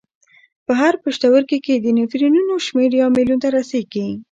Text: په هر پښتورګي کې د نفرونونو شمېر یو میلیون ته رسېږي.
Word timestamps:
په 0.65 0.73
هر 0.81 0.93
پښتورګي 1.03 1.59
کې 1.65 1.75
د 1.77 1.85
نفرونونو 1.97 2.53
شمېر 2.65 2.89
یو 3.01 3.09
میلیون 3.15 3.39
ته 3.43 3.49
رسېږي. 3.57 4.05